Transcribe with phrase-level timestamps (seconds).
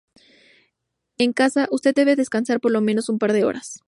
[1.19, 3.79] En casa, usted debe descansar por lo menos un par de horas.